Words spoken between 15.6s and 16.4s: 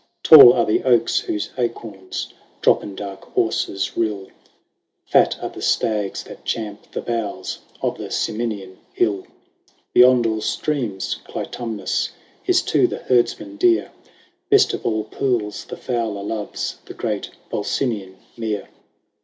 the fowler